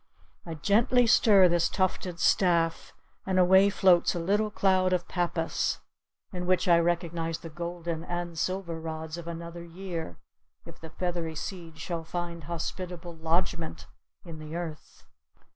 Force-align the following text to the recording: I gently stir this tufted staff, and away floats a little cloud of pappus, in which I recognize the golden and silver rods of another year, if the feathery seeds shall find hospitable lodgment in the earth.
I 0.47 0.55
gently 0.55 1.05
stir 1.05 1.47
this 1.47 1.69
tufted 1.69 2.19
staff, 2.19 2.91
and 3.27 3.37
away 3.37 3.69
floats 3.69 4.15
a 4.15 4.19
little 4.19 4.49
cloud 4.49 4.93
of 4.93 5.07
pappus, 5.07 5.77
in 6.33 6.47
which 6.47 6.67
I 6.67 6.79
recognize 6.79 7.37
the 7.37 7.51
golden 7.51 8.03
and 8.05 8.35
silver 8.35 8.79
rods 8.81 9.15
of 9.19 9.27
another 9.27 9.63
year, 9.63 10.17
if 10.65 10.79
the 10.79 10.89
feathery 10.89 11.35
seeds 11.35 11.81
shall 11.81 12.03
find 12.03 12.45
hospitable 12.45 13.13
lodgment 13.15 13.85
in 14.25 14.39
the 14.39 14.55
earth. 14.55 15.05